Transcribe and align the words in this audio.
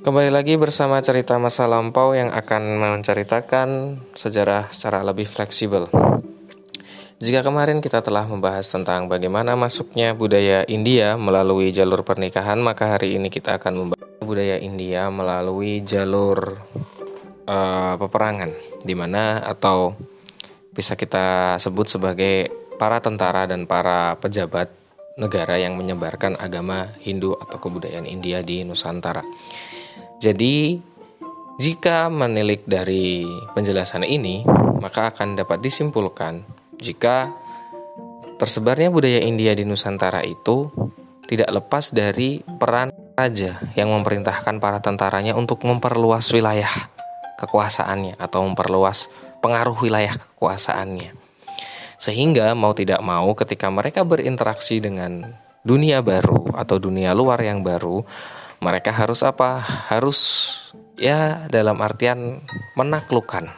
Kembali 0.00 0.32
lagi 0.32 0.56
bersama 0.56 0.96
cerita 1.04 1.36
masa 1.36 1.68
lampau 1.68 2.16
yang 2.16 2.32
akan 2.32 2.80
menceritakan 2.80 4.00
sejarah 4.16 4.72
secara 4.72 5.04
lebih 5.04 5.28
fleksibel. 5.28 5.92
Jika 7.20 7.44
kemarin 7.44 7.84
kita 7.84 8.00
telah 8.00 8.24
membahas 8.24 8.64
tentang 8.64 9.12
bagaimana 9.12 9.60
masuknya 9.60 10.16
budaya 10.16 10.64
India 10.72 11.20
melalui 11.20 11.68
jalur 11.68 12.00
pernikahan, 12.00 12.56
maka 12.64 12.96
hari 12.96 13.20
ini 13.20 13.28
kita 13.28 13.60
akan 13.60 13.72
membahas 13.76 14.24
budaya 14.24 14.56
India 14.56 15.12
melalui 15.12 15.84
jalur 15.84 16.64
uh, 17.44 18.00
peperangan, 18.00 18.56
di 18.80 18.96
mana 18.96 19.44
atau 19.44 20.00
bisa 20.72 20.96
kita 20.96 21.60
sebut 21.60 21.92
sebagai 21.92 22.48
para 22.80 23.04
tentara 23.04 23.44
dan 23.44 23.68
para 23.68 24.16
pejabat 24.16 24.72
negara 25.20 25.60
yang 25.60 25.76
menyebarkan 25.76 26.40
agama 26.40 26.88
Hindu 27.04 27.36
atau 27.36 27.60
kebudayaan 27.60 28.08
India 28.08 28.40
di 28.40 28.64
Nusantara. 28.64 29.20
Jadi, 30.20 30.76
jika 31.56 32.12
menilik 32.12 32.60
dari 32.68 33.24
penjelasan 33.56 34.04
ini, 34.04 34.44
maka 34.84 35.08
akan 35.08 35.32
dapat 35.32 35.64
disimpulkan 35.64 36.44
jika 36.76 37.32
tersebarnya 38.36 38.92
budaya 38.92 39.20
India 39.24 39.56
di 39.56 39.64
Nusantara 39.64 40.20
itu 40.24 40.68
tidak 41.24 41.48
lepas 41.48 41.92
dari 41.96 42.40
peran 42.44 42.92
raja 43.16 43.60
yang 43.76 43.92
memerintahkan 43.96 44.60
para 44.60 44.80
tentaranya 44.84 45.32
untuk 45.36 45.64
memperluas 45.64 46.28
wilayah 46.36 46.72
kekuasaannya 47.40 48.20
atau 48.20 48.44
memperluas 48.44 49.08
pengaruh 49.40 49.76
wilayah 49.80 50.16
kekuasaannya. 50.16 51.16
Sehingga 52.00 52.56
mau 52.56 52.72
tidak 52.76 53.00
mau 53.00 53.32
ketika 53.36 53.68
mereka 53.68 54.04
berinteraksi 54.04 54.80
dengan 54.80 55.36
dunia 55.60 56.00
baru 56.00 56.56
atau 56.56 56.80
dunia 56.80 57.12
luar 57.12 57.40
yang 57.44 57.60
baru, 57.60 58.00
mereka 58.60 58.92
harus 58.92 59.24
apa? 59.24 59.64
Harus 59.88 60.18
ya 61.00 61.48
dalam 61.48 61.80
artian 61.80 62.44
menaklukkan 62.76 63.48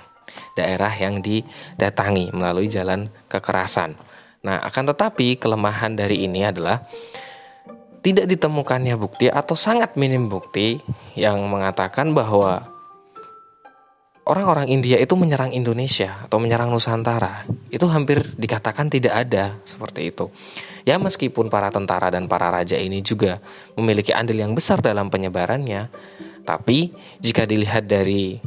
daerah 0.55 0.93
yang 0.95 1.21
didatangi 1.21 2.31
melalui 2.31 2.71
jalan 2.71 3.11
kekerasan. 3.27 3.99
Nah, 4.43 4.59
akan 4.63 4.95
tetapi 4.95 5.39
kelemahan 5.39 5.95
dari 5.95 6.27
ini 6.27 6.47
adalah 6.47 6.83
tidak 8.03 8.27
ditemukannya 8.27 8.99
bukti 8.99 9.31
atau 9.31 9.55
sangat 9.55 9.95
minim 9.95 10.27
bukti 10.27 10.83
yang 11.15 11.39
mengatakan 11.47 12.11
bahwa 12.11 12.67
orang-orang 14.23 14.71
India 14.71 14.99
itu 15.03 15.19
menyerang 15.19 15.51
Indonesia 15.51 16.27
atau 16.27 16.39
menyerang 16.39 16.71
Nusantara. 16.71 17.47
Itu 17.69 17.91
hampir 17.91 18.23
dikatakan 18.39 18.87
tidak 18.87 19.15
ada 19.27 19.59
seperti 19.67 20.15
itu. 20.15 20.31
Ya 20.87 20.99
meskipun 20.99 21.51
para 21.51 21.71
tentara 21.75 22.11
dan 22.11 22.27
para 22.31 22.51
raja 22.51 22.79
ini 22.79 23.03
juga 23.03 23.43
memiliki 23.75 24.15
andil 24.15 24.39
yang 24.43 24.55
besar 24.55 24.83
dalam 24.83 25.11
penyebarannya, 25.11 25.91
tapi 26.43 26.91
jika 27.23 27.47
dilihat 27.47 27.87
dari 27.87 28.39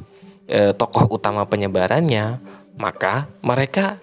e, 0.47 0.75
tokoh 0.75 1.15
utama 1.15 1.47
penyebarannya, 1.47 2.39
maka 2.75 3.31
mereka 3.39 3.99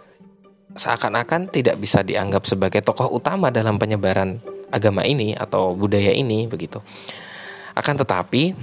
seakan-akan 0.72 1.52
tidak 1.52 1.76
bisa 1.76 2.00
dianggap 2.00 2.48
sebagai 2.48 2.80
tokoh 2.80 3.12
utama 3.12 3.52
dalam 3.52 3.76
penyebaran 3.76 4.40
agama 4.72 5.04
ini 5.04 5.36
atau 5.36 5.76
budaya 5.76 6.16
ini 6.16 6.48
begitu. 6.48 6.80
Akan 7.76 8.00
tetapi 8.00 8.56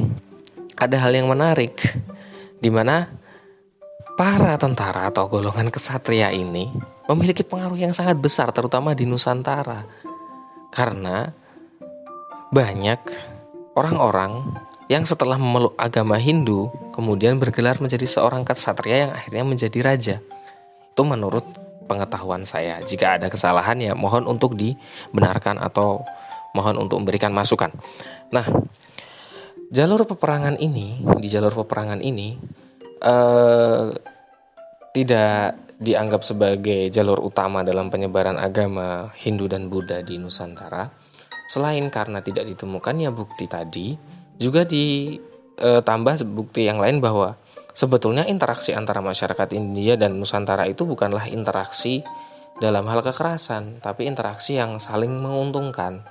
ada 0.74 0.98
hal 0.98 1.14
yang 1.14 1.30
menarik 1.30 1.78
di 2.60 2.70
mana 2.72 3.08
para 4.20 4.60
tentara 4.60 5.08
atau 5.08 5.32
golongan 5.32 5.72
kesatria 5.72 6.32
ini 6.36 6.68
memiliki 7.08 7.42
pengaruh 7.42 7.80
yang 7.80 7.96
sangat 7.96 8.20
besar 8.20 8.52
terutama 8.52 8.92
di 8.92 9.08
Nusantara. 9.08 9.88
Karena 10.70 11.32
banyak 12.54 13.02
orang-orang 13.74 14.44
yang 14.92 15.08
setelah 15.08 15.40
memeluk 15.40 15.74
agama 15.80 16.20
Hindu 16.20 16.70
kemudian 16.92 17.40
bergelar 17.40 17.80
menjadi 17.80 18.06
seorang 18.06 18.44
ksatria 18.44 19.08
yang 19.08 19.12
akhirnya 19.16 19.44
menjadi 19.48 19.80
raja. 19.82 20.16
Itu 20.92 21.02
menurut 21.08 21.46
pengetahuan 21.90 22.46
saya. 22.46 22.84
Jika 22.86 23.18
ada 23.18 23.32
kesalahan 23.34 23.82
ya 23.82 23.98
mohon 23.98 24.30
untuk 24.30 24.54
dibenarkan 24.54 25.58
atau 25.58 26.06
mohon 26.54 26.78
untuk 26.78 27.02
memberikan 27.02 27.34
masukan. 27.34 27.74
Nah, 28.30 28.46
jalur 29.70 30.06
peperangan 30.06 30.58
ini, 30.58 31.02
di 31.22 31.28
jalur 31.30 31.54
peperangan 31.54 32.02
ini 32.02 32.38
eh, 33.02 33.86
tidak 34.94 35.70
dianggap 35.80 36.28
sebagai 36.28 36.92
jalur 36.92 37.24
utama 37.24 37.64
dalam 37.64 37.88
penyebaran 37.88 38.36
agama 38.36 39.16
Hindu 39.16 39.48
dan 39.48 39.72
Buddha 39.72 40.04
di 40.04 40.20
Nusantara, 40.20 40.92
selain 41.48 41.88
karena 41.88 42.20
tidak 42.20 42.46
ditemukannya 42.52 43.10
bukti 43.16 43.48
tadi, 43.48 43.96
juga 44.36 44.68
ditambah 44.68 46.16
e, 46.20 46.26
bukti 46.28 46.68
yang 46.68 46.84
lain 46.84 47.00
bahwa 47.00 47.40
sebetulnya 47.72 48.28
interaksi 48.28 48.76
antara 48.76 49.00
masyarakat 49.00 49.56
India 49.56 49.96
dan 49.96 50.20
Nusantara 50.20 50.68
itu 50.68 50.84
bukanlah 50.84 51.32
interaksi 51.32 52.04
dalam 52.60 52.84
hal 52.92 53.00
kekerasan, 53.00 53.80
tapi 53.80 54.04
interaksi 54.04 54.60
yang 54.60 54.84
saling 54.84 55.16
menguntungkan. 55.16 56.04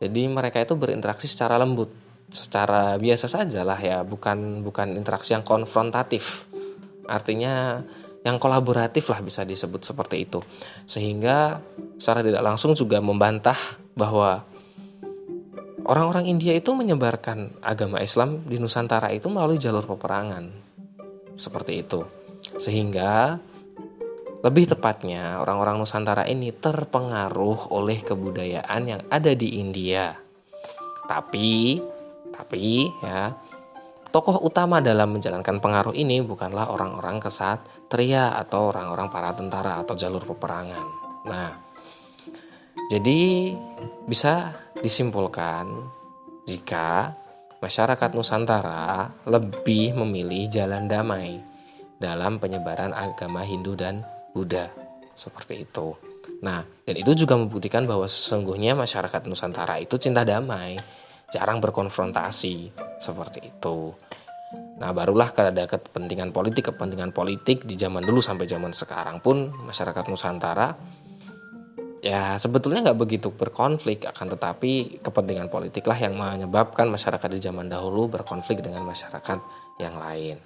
Jadi 0.00 0.24
mereka 0.24 0.64
itu 0.64 0.72
berinteraksi 0.72 1.28
secara 1.28 1.60
lembut, 1.60 1.92
secara 2.30 2.98
biasa 2.98 3.26
saja 3.30 3.62
lah 3.62 3.78
ya, 3.78 4.02
bukan 4.02 4.62
bukan 4.66 4.98
interaksi 4.98 5.32
yang 5.34 5.46
konfrontatif. 5.46 6.50
Artinya 7.06 7.82
yang 8.26 8.42
kolaboratif 8.42 9.06
lah 9.06 9.22
bisa 9.22 9.46
disebut 9.46 9.86
seperti 9.86 10.26
itu. 10.26 10.42
Sehingga 10.90 11.62
secara 11.94 12.26
tidak 12.26 12.42
langsung 12.42 12.74
juga 12.74 12.98
membantah 12.98 13.58
bahwa 13.94 14.42
orang-orang 15.86 16.26
India 16.26 16.50
itu 16.50 16.74
menyebarkan 16.74 17.62
agama 17.62 18.02
Islam 18.02 18.42
di 18.42 18.58
Nusantara 18.58 19.14
itu 19.14 19.30
melalui 19.30 19.62
jalur 19.62 19.86
peperangan. 19.86 20.50
Seperti 21.38 21.86
itu. 21.86 22.02
Sehingga 22.58 23.38
lebih 24.42 24.74
tepatnya 24.74 25.38
orang-orang 25.38 25.78
Nusantara 25.78 26.26
ini 26.26 26.50
terpengaruh 26.50 27.70
oleh 27.70 28.02
kebudayaan 28.02 28.82
yang 28.90 29.02
ada 29.06 29.30
di 29.38 29.62
India. 29.62 30.18
Tapi 31.06 31.78
tapi 32.36 32.92
ya 33.00 33.32
Tokoh 34.16 34.48
utama 34.48 34.80
dalam 34.80 35.12
menjalankan 35.12 35.60
pengaruh 35.60 35.92
ini 35.92 36.24
bukanlah 36.24 36.72
orang-orang 36.72 37.20
kesatria 37.20 38.32
atau 38.38 38.72
orang-orang 38.72 39.12
para 39.12 39.36
tentara 39.36 39.84
atau 39.84 39.92
jalur 39.92 40.24
peperangan. 40.24 40.86
Nah, 41.28 41.52
jadi 42.88 43.52
bisa 44.08 44.56
disimpulkan 44.80 45.68
jika 46.48 47.12
masyarakat 47.60 48.10
Nusantara 48.16 49.12
lebih 49.28 49.92
memilih 49.98 50.48
jalan 50.48 50.88
damai 50.88 51.42
dalam 52.00 52.40
penyebaran 52.40 52.96
agama 52.96 53.44
Hindu 53.44 53.76
dan 53.76 54.00
Buddha 54.32 54.72
seperti 55.12 55.66
itu. 55.68 55.92
Nah, 56.40 56.64
dan 56.88 56.94
itu 56.96 57.12
juga 57.12 57.36
membuktikan 57.36 57.84
bahwa 57.84 58.08
sesungguhnya 58.08 58.72
masyarakat 58.72 59.28
Nusantara 59.28 59.76
itu 59.76 60.00
cinta 60.00 60.24
damai, 60.24 60.80
jarang 61.36 61.60
berkonfrontasi 61.60 62.72
seperti 62.96 63.52
itu. 63.52 63.92
Nah 64.80 64.92
barulah 64.92 65.32
ada 65.32 65.64
kepentingan 65.68 66.32
politik 66.32 66.72
kepentingan 66.72 67.12
politik 67.12 67.64
di 67.64 67.76
zaman 67.76 68.04
dulu 68.04 68.20
sampai 68.20 68.48
zaman 68.48 68.72
sekarang 68.72 69.20
pun 69.20 69.52
masyarakat 69.68 70.04
Nusantara 70.08 70.76
ya 72.04 72.36
sebetulnya 72.36 72.86
nggak 72.86 73.00
begitu 73.00 73.28
berkonflik 73.32 74.04
akan 74.04 74.36
tetapi 74.36 75.02
kepentingan 75.02 75.48
politik 75.48 75.88
lah 75.88 75.98
yang 75.98 76.14
menyebabkan 76.14 76.86
masyarakat 76.92 77.28
di 77.32 77.40
zaman 77.40 77.66
dahulu 77.72 78.06
berkonflik 78.20 78.60
dengan 78.60 78.84
masyarakat 78.84 79.38
yang 79.80 79.96
lain. 79.96 80.36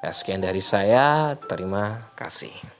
Ya 0.00 0.10
sekian 0.14 0.40
dari 0.40 0.64
saya 0.64 1.36
terima 1.36 2.08
kasih. 2.16 2.79